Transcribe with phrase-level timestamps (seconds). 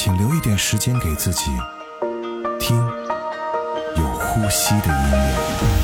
[0.00, 1.50] 请留一点时间给自己，
[2.60, 2.76] 听
[3.96, 5.77] 有呼吸的音乐。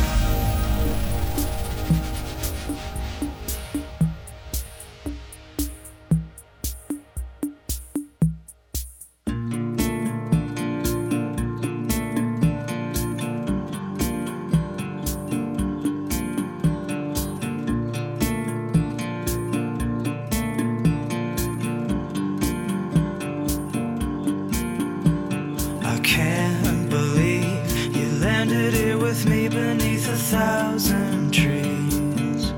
[26.05, 32.51] can't believe you landed here with me beneath a thousand trees.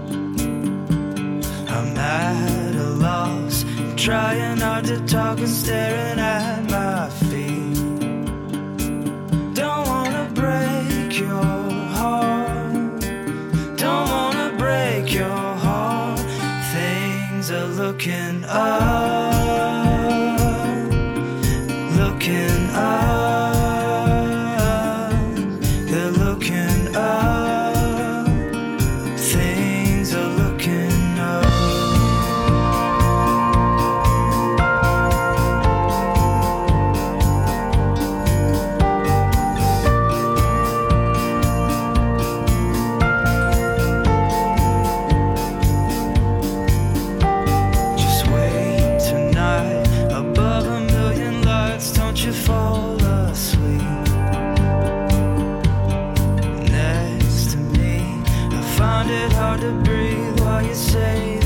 [1.70, 7.76] I'm at a loss, I'm trying hard to talk and staring at my feet.
[9.54, 13.00] Don't wanna break your heart,
[13.76, 16.18] don't wanna break your heart.
[16.74, 19.35] Things are looking up.
[59.06, 61.45] find it hard to breathe while you say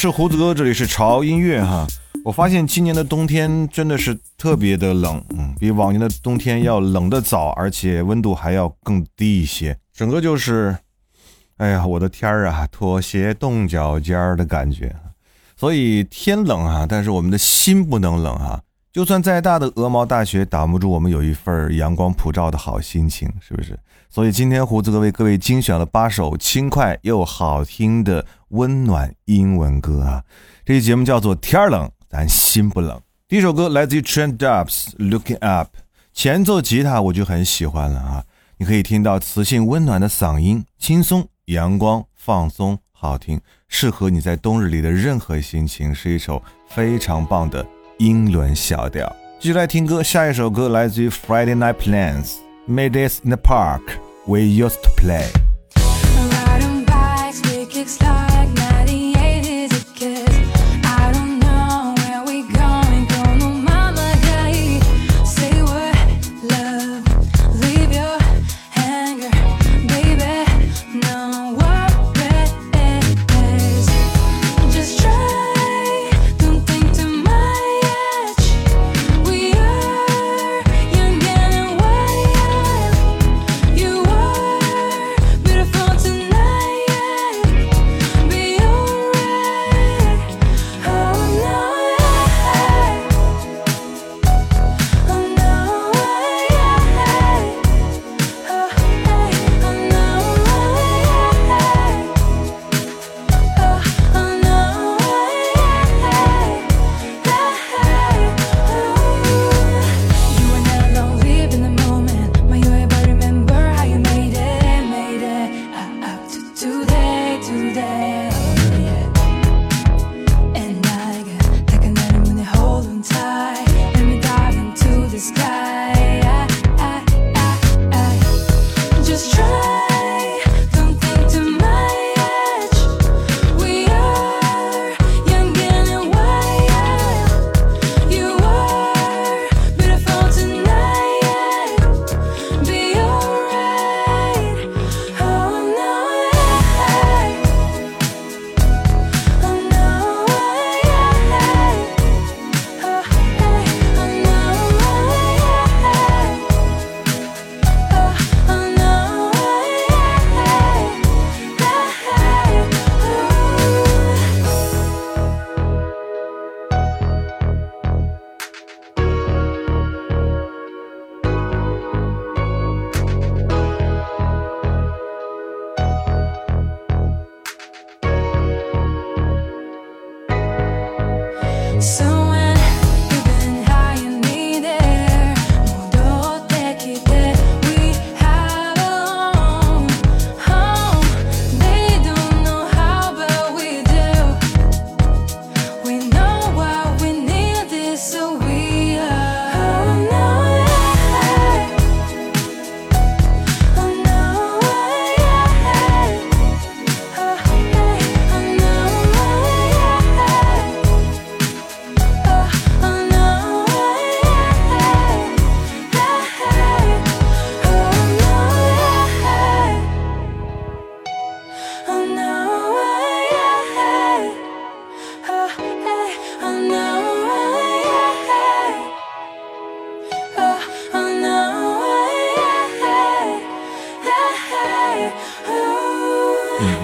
[0.00, 1.86] 是胡子哥，这里是潮音乐哈。
[2.24, 9.76] 我发现今年的冬天真的是特别的冷，嗯，比往年的冬天要冷的早，而且温度还要更低一些。
[9.92, 10.74] 整个就是，
[11.58, 14.96] 哎呀，我的天儿啊，拖鞋冻脚尖儿的感觉。
[15.54, 18.58] 所以天冷啊，但是我们的心不能冷啊。
[18.94, 23.78] 就算再大的鹅毛大雪，挡不住我们有一份阳光普照的好心情，是不是？
[24.08, 30.22] 所以今天胡子哥为各位精选了八首轻快又好听的温暖英文歌啊。
[30.64, 32.96] 这期节目叫做《天冷咱心不冷》。
[33.26, 35.68] 第一首歌来自于 Trent Dubs，《Looking Up》，
[36.12, 38.24] 前奏吉他我就很喜欢了啊。
[38.58, 47.66] 你可以听到磁性温暖的嗓音，轻松、阳光、放松，好听，适合你在冬日里的任何心情，是一首非常棒的。
[47.98, 50.02] 英伦小调，继续来听歌。
[50.02, 52.36] 下一首歌来自于 Friday Night Plans，
[52.70, 53.80] 《Maydays in the Park》
[54.26, 55.26] ，We used to play。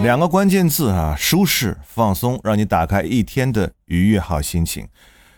[0.03, 4.87] 两个关键字啊，舒适、放松，让你打开一天的愉悦好心情。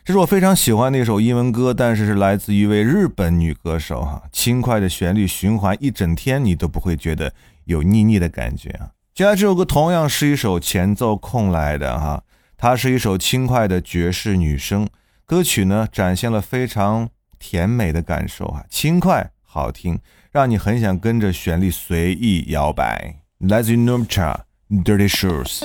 [0.05, 7.33] 这是我非常喜欢的一首英文歌，但是是来自一位日本女歌手哈，轻快的旋律循环一整天，你都不会觉得
[7.65, 8.91] 有腻腻的感觉啊。
[9.15, 12.23] 接下来这首歌同样是一首前奏空来的哈，
[12.59, 14.87] 它是一首轻快的爵士女声
[15.25, 19.99] 歌曲呢，展现了非常甜美的感受啊，轻快好听，
[20.31, 23.17] 让你很想跟着旋律随意摇摆。
[23.39, 24.48] 来自于 Numcha。
[24.71, 25.65] Dirty Shores.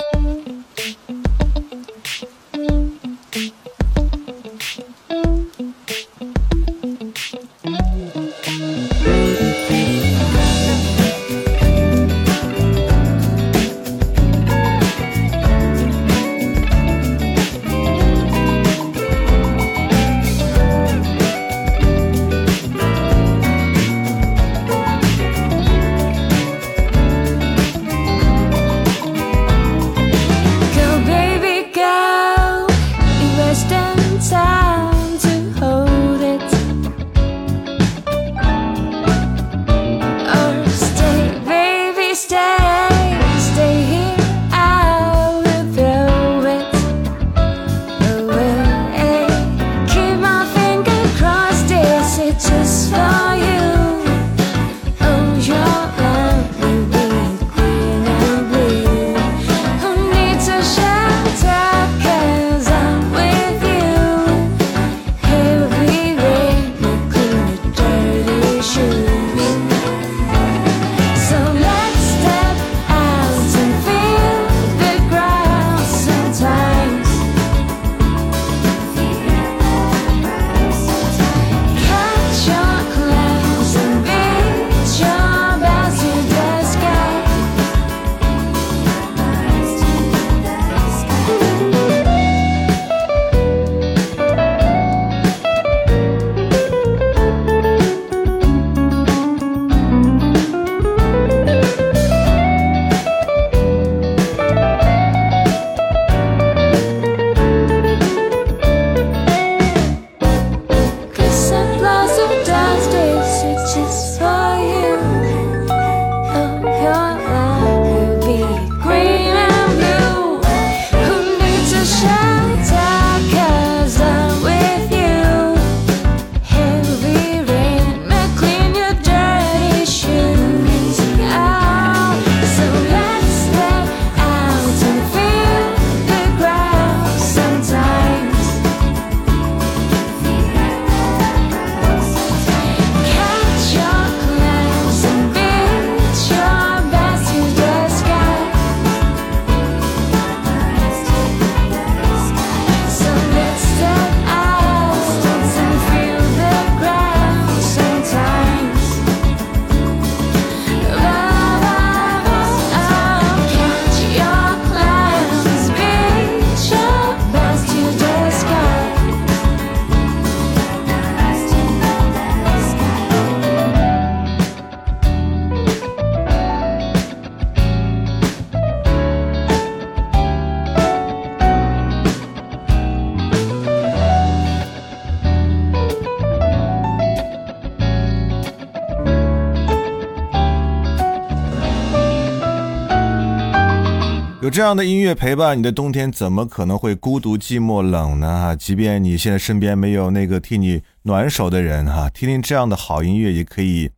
[194.54, 198.40] 这样的音乐陪伴你的冬天，怎么可能会孤独寂寞冷呢？
[198.40, 203.90] 哈，即便你现在身边没有那个替你暖手的人，哈，听听这样的好音乐也可以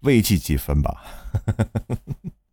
[0.00, 0.94] 慰藉几分吧。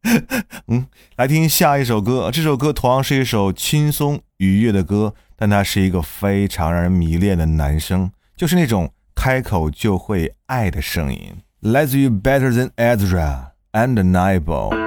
[0.70, 0.88] 嗯，
[1.18, 14.79] 来听下一首歌，这首歌同样是一首轻松愉悦的歌，但它是一个非常让人迷恋的男声，就是那种开口就会爱的声音，来自于 Better Than Ezra and Nibo。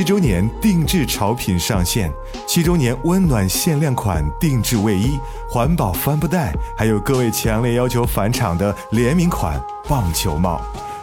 [0.00, 2.10] 七周年定制潮品上线，
[2.46, 10.58] 七周年温暖限量款定制卫衣、环保帆布袋，还有各位强烈要求返场的联名款棒球帽。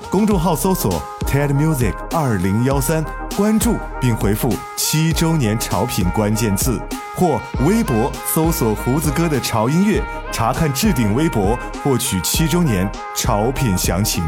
[0.10, 6.82] 公众号搜索 TED Music 二零幺三，关注并回复“七周年潮品”关键字，
[7.16, 10.02] 或微博搜索“胡子哥的潮音乐”，
[10.34, 14.24] 查看置顶微博，获取七周年潮品详情，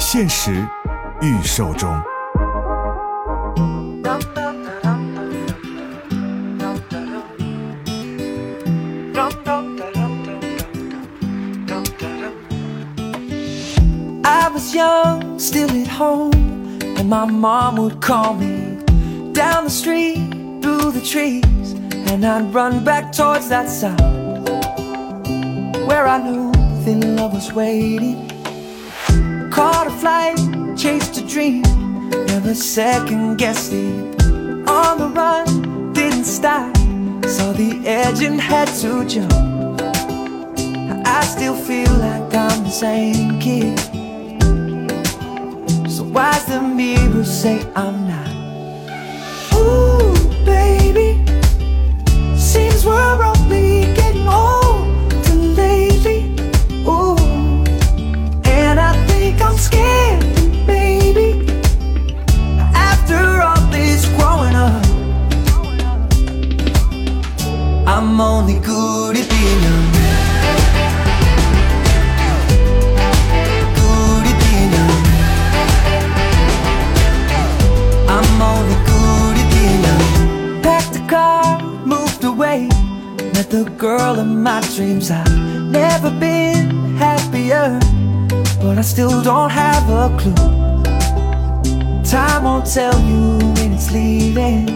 [0.00, 0.66] 限时
[1.20, 1.96] 预售中。
[14.78, 16.32] Young, still at home,
[16.98, 18.78] and my mom would call me
[19.32, 20.22] down the street
[20.62, 21.72] through the trees,
[22.10, 24.48] and I'd run back towards that sound
[25.88, 26.52] where I knew
[26.84, 28.18] thin love was waiting.
[29.50, 30.38] Caught a flight,
[30.76, 31.62] chased a dream,
[32.32, 34.22] never second guessed it.
[34.68, 36.76] On the run, didn't stop,
[37.26, 39.82] saw the edge and had to jump.
[41.16, 43.87] I still feel like I'm the same kid
[46.18, 48.27] wise than me who say I'm not.
[83.50, 85.10] The girl of my dreams.
[85.10, 85.26] I've
[85.70, 87.80] never been happier,
[88.60, 90.34] but I still don't have a clue.
[92.04, 94.68] Time won't tell you when it's leaving.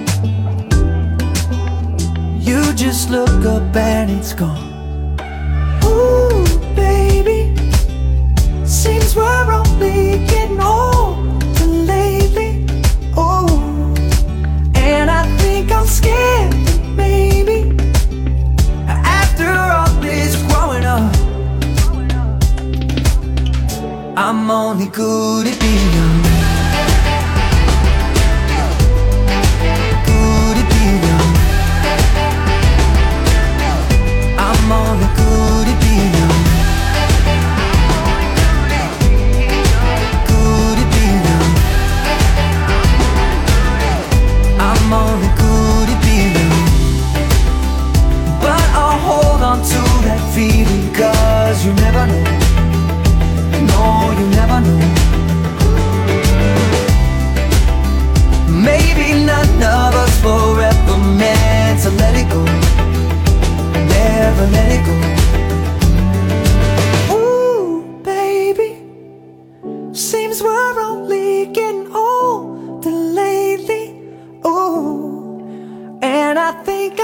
[2.40, 4.56] You just look up and it's gone.
[5.84, 6.42] Ooh,
[6.74, 7.54] baby,
[8.64, 10.91] seems we're only getting older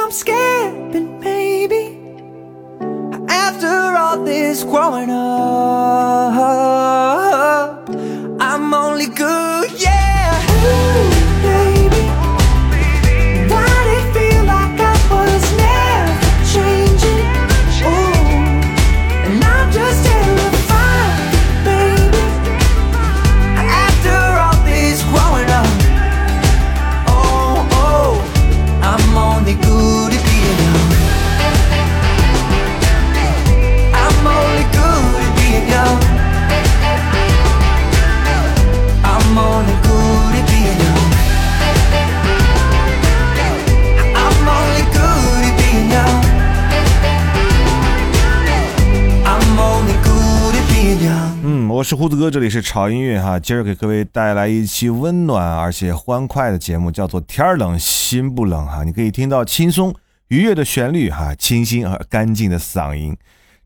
[0.09, 1.99] I'm scared, but maybe
[3.29, 6.33] after all this growing up,
[51.89, 53.41] 是胡子哥，这里是潮音乐哈。
[53.41, 58.85] 今儿给各位带来一期温暖而且欢快的节目，叫做《天儿冷心不冷》哈。
[58.85, 59.95] 你可以听到轻松
[60.27, 63.17] 愉悦的旋律哈，清新而干净的嗓音。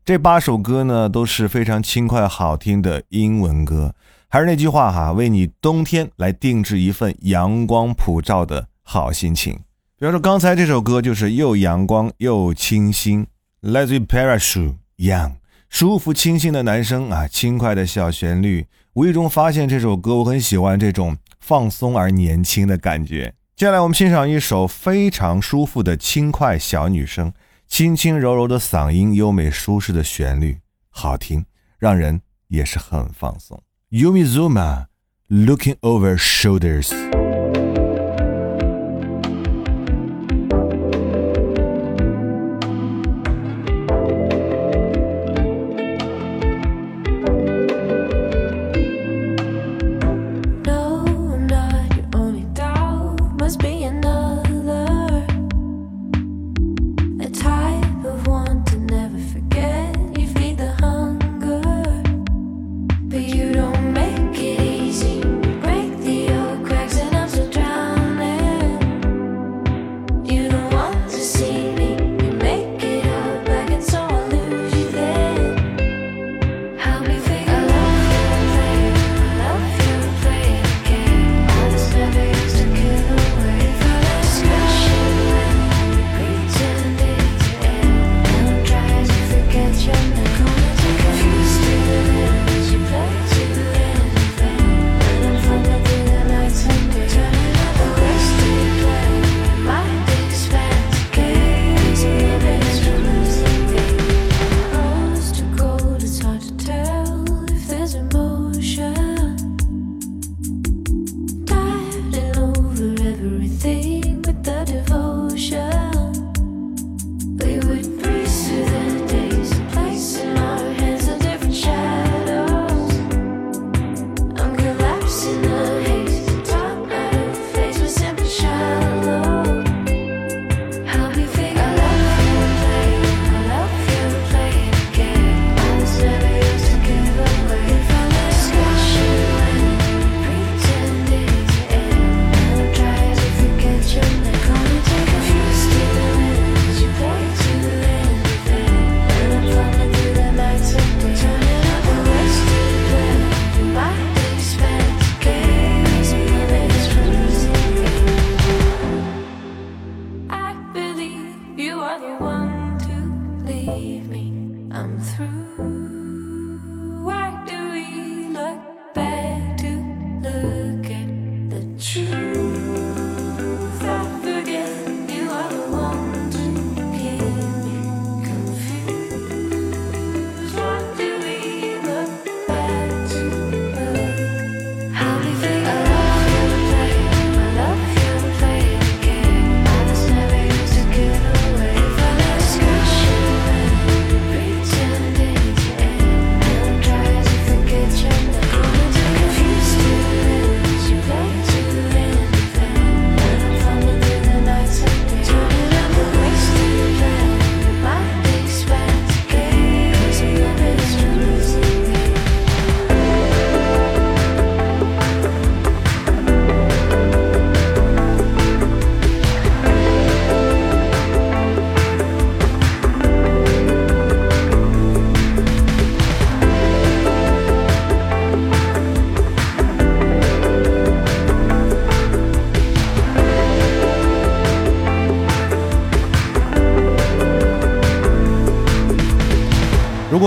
[0.05, 3.93] 这八首歌呢都是非常轻快好听的英文歌。
[4.29, 9.53] 还是那句话哈，为你冬天来定制一份阳光普照的好心情。
[9.99, 13.27] 比方说刚才这首歌就是又阳光又清新，
[13.59, 15.33] 来自于 Parachute Young。
[15.73, 23.33] 舒服清新的男生啊，轻快的小旋律，无意中发现这首歌，我很喜欢这种放松而年轻的感觉。
[23.55, 27.33] 接下来我们欣赏一首非常舒服的轻快小女声，
[27.67, 30.59] 轻轻柔柔的嗓音，优美舒适的旋律，
[30.91, 31.43] 好听，
[31.79, 33.59] 让人也是很放松。
[33.89, 34.85] Yumi Zuma
[35.27, 37.22] Looking Over Shoulders。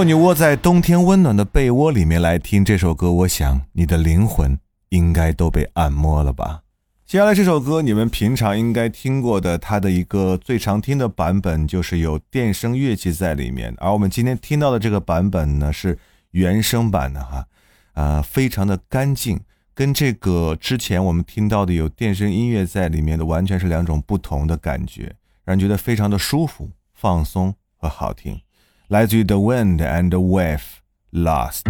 [0.07, 4.57] 你窝在冬天温暖的被窝里面来听这首歌，我想你的灵魂
[4.91, 6.63] 应该都被按摩了吧。
[7.05, 15.99] 接下来这首歌你们平常应该听过的，它的一个最常听的版本就是有电声乐器在里面，而我们今天听到的这个版本呢是
[16.31, 17.47] 原声版的哈，
[17.95, 19.41] 啊、非常的干净，
[19.75, 28.41] 跟这个之前我们听到的有电声音乐在里面的完全是两种不同的感觉，让人觉得非常的舒服、放松和好听。
[28.88, 31.68] 来自于 The Wind and the Wave Lost。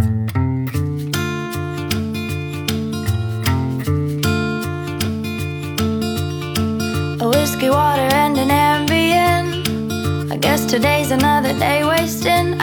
[7.19, 10.31] A whiskey, water, and an Ambien.
[10.31, 12.54] I guess today's another day wasting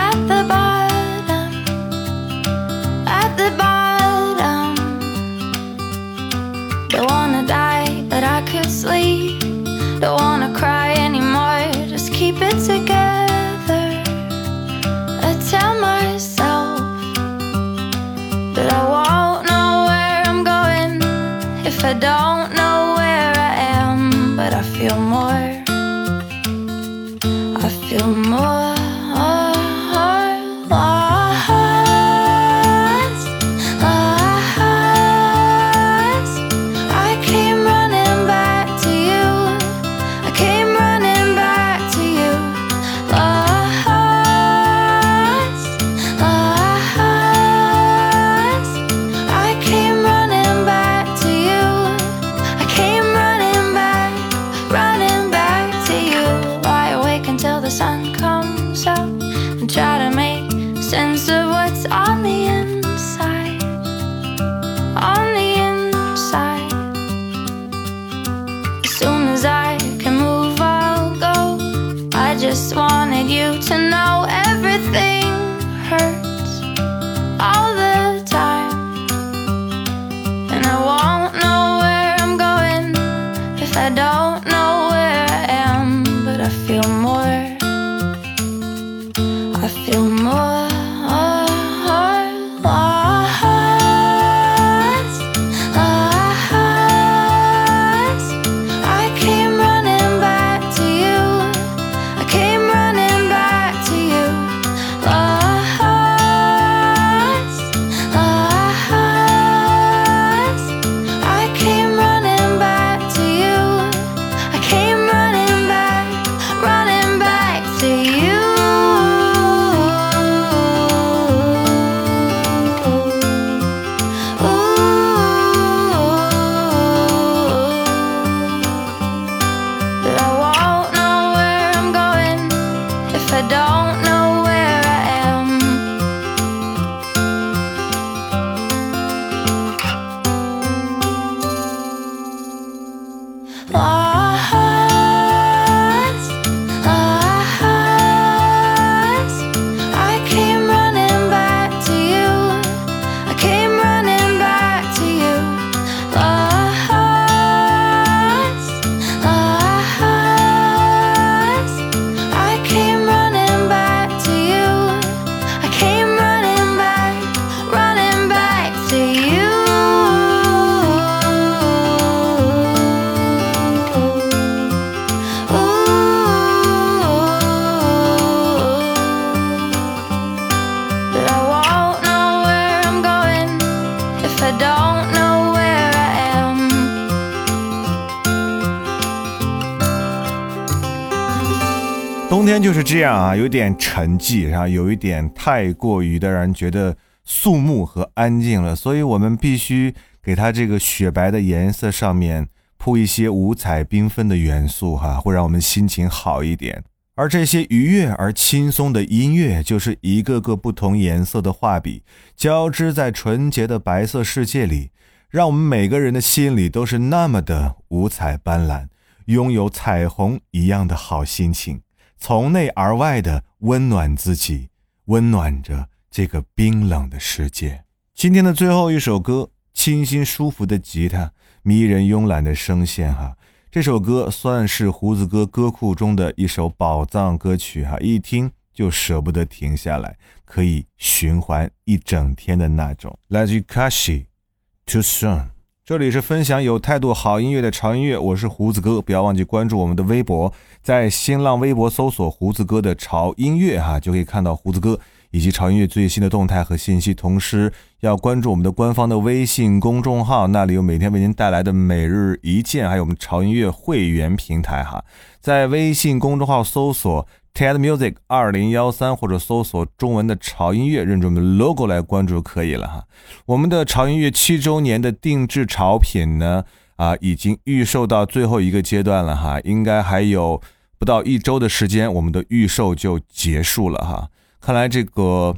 [192.53, 206.83] 天就是这样啊，有点沉寂，然后有一点太过于的让人觉得肃穆和安静了，所以我们必须给它这个雪白的颜色上面铺一些五彩缤纷的元素哈，会让我们心情好一点。
[207.15, 212.03] 而这些愉悦而轻松的音乐，就是一个个不同颜色的画笔，
[212.35, 214.91] 交织在纯洁的白色世界里，
[215.31, 218.85] 让我们每个人的心里都是那么的五彩斑斓，
[219.25, 221.81] 拥有彩虹一样的好心情，
[222.25, 224.69] 从内而外的温暖自己，
[225.07, 227.83] 温暖着这个冰冷的世界。
[228.15, 231.33] 今天的最后一首歌，清新舒服的吉他，
[231.63, 233.35] 迷人慵懒的声线，哈。
[233.69, 243.19] 这首歌算是胡子哥歌库中的一首宝藏歌曲哈，一听就舍不得停下来，可以循环一整天的那种。
[243.27, 245.52] 来自于 Kashi，Too Soon。
[245.85, 254.97] 这里是分享有态度好音乐的潮音乐，我是胡子哥，不要忘记关注我们的微博，在新浪微博搜索胡子哥的潮音乐哈，就可以看到胡子哥。
[255.31, 265.03] 以及潮音乐最新的动态和信息，同时要关注我们的官方的微信公众号，那里有每天为您带来的每日一件，还有我们潮音乐会员平台哈。
[265.41, 273.03] 在微信公众号搜索 TED Music 二零幺三，或者搜索中文的潮音乐，认准我们 logo 来关注就可以了哈。
[273.45, 276.63] 我们的潮音乐七周年的定制潮品呢，
[276.95, 280.59] 啊，已经预售到最后一个阶段了哈，应该还有
[280.97, 284.29] 不到一周的时间，我们的预售就结束了哈。
[284.59, 285.55] 看来这个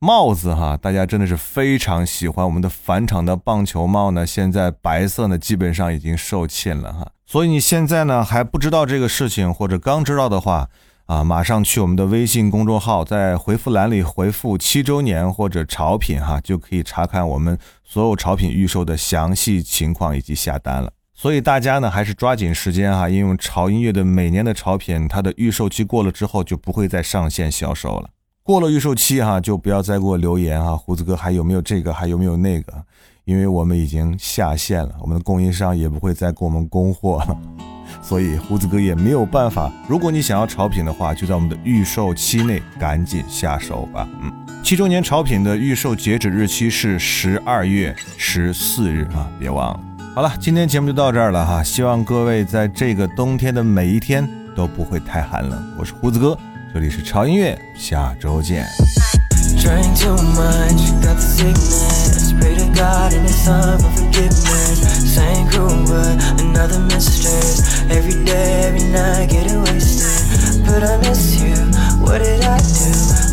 [0.00, 2.44] 帽子哈，大家真的是非常喜欢。
[2.44, 7.12] 我们的返场的棒球帽呢，现在白色呢基本上已经售罄了哈。
[7.24, 10.68] 所以你现在呢还不知道这个事情，或者刚知道的话
[11.06, 20.92] 啊，马上去我们的微信公众号，在回复栏里回复七周年或者潮品哈，就可以查看我们所有潮品预售的详细情况以及下单了。
[21.14, 28.10] 所以大家呢还是抓紧时间哈，因为潮音乐的每年的潮品，它的预售期过了之后就不会再上线销售了。
[28.42, 32.72] 过了预售期哈，就不要再给我留言哈，胡子哥还有没有这个，还有没有那个？
[33.24, 37.36] 因为我们已经下线了，我们的供应商也不会再给我们供货了，
[38.02, 39.70] 所以胡子哥也没有办法。
[39.88, 44.08] 如果你想要潮品的话，就在我们的预售期内赶紧下手吧。
[44.22, 44.32] 嗯，
[44.62, 49.80] 七周年潮品的预售截止日期是十二月十四日啊，别忘了。
[50.14, 55.74] 好了，今天节目就到这儿了哈，希望各位在这个冬天的每一天都不会太寒冷。
[55.78, 56.36] 我是胡子哥。
[56.74, 58.66] 这里是潮音乐，下周见。
[59.58, 62.05] Drank too much, got the sickness.
[62.46, 64.78] Pray to God and it's time for forgiveness.
[65.16, 67.82] Same crew, but another mistress.
[67.90, 70.62] Every day, every night, getting wasted.
[70.64, 71.56] But I miss you.
[71.98, 72.92] What did I do?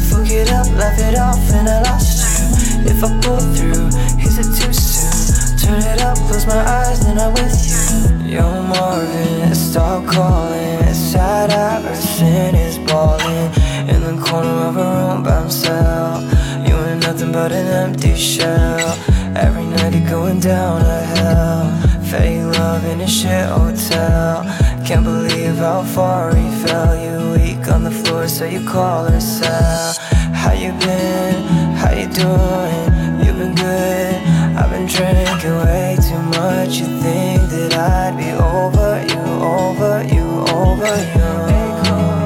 [0.09, 2.89] Fuck it up, laugh it off, and I lost you.
[2.89, 5.57] If I pull through, is it too soon?
[5.61, 8.37] Turn it up, close my eyes, then I'm with you.
[8.37, 10.91] Yo, Marvin, stop calling.
[10.91, 16.23] Sad Iverson is balling in the corner of a room by himself.
[16.67, 18.97] You ain't nothing but an empty shell.
[19.35, 22.01] Every night you're going down to hell.
[22.09, 24.43] Fake love in a shit hotel.
[24.85, 26.95] Can't believe how far he fell.
[27.03, 29.93] You weak on the floor, so you call her cell.
[30.33, 31.35] How you been?
[31.75, 32.85] How you doing?
[33.23, 34.15] You been good?
[34.59, 36.77] I've been drinking way too much.
[36.79, 42.22] You think that I'd be over you, over you, over you?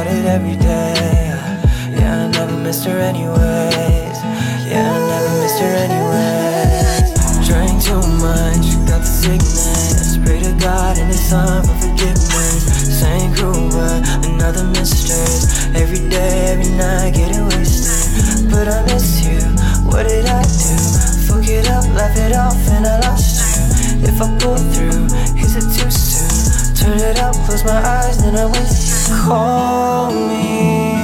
[0.00, 1.28] About it every day.
[1.92, 4.16] Yeah, I never missed her anyways.
[4.64, 7.46] Yeah, I never missed her anyways.
[7.46, 10.16] Drank too much, got the sickness.
[10.24, 12.64] Pray to God and it's time for forgiveness.
[12.98, 13.52] Same crew,
[14.24, 15.68] another mistress.
[15.76, 18.50] Every day, every night, getting wasted.
[18.50, 19.36] But I miss you.
[19.84, 20.76] What did I do?
[21.28, 24.08] Fuck it up, laugh it off, and I lost you.
[24.08, 26.09] If I pull through, is it too soon?
[26.80, 29.16] Turn it up, close my eyes, then I'm with you.
[29.26, 30.99] Call me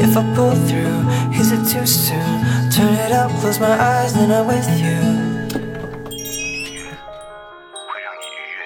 [0.00, 2.70] If I pull through, is it too soon?
[2.70, 4.94] Turn it up, close my eyes, then I'm with you.
[7.72, 8.62] 会让你愉悦、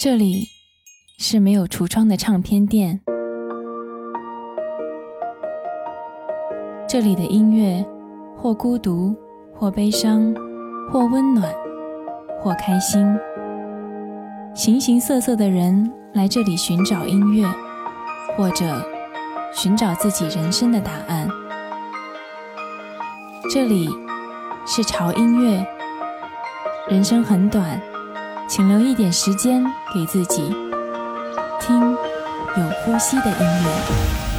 [0.00, 0.48] 这里
[1.16, 3.00] 是没有橱窗的唱片店，
[6.88, 7.86] 这里的音乐
[8.36, 9.14] 或孤独，
[9.54, 10.34] 或悲伤，
[10.90, 11.54] 或温暖，
[12.42, 13.06] 或开心。
[14.56, 17.46] 形形色色的人来这里寻找音乐，
[18.36, 18.84] 或者
[19.52, 21.28] 寻找自己人生的答案。
[23.52, 23.90] 这里
[24.66, 25.66] 是潮音乐，
[26.88, 27.80] 人生很短。
[28.48, 30.52] 请留一点时间给自己，
[31.60, 34.29] 听有呼吸的音乐。